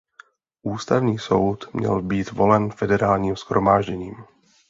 Ústavní 0.63 1.19
soud 1.19 1.73
měl 1.73 2.01
být 2.01 2.31
volen 2.31 2.71
Federálním 2.71 3.35
shromážděním. 3.35 4.13